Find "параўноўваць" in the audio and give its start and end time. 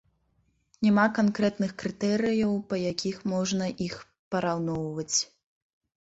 4.37-5.17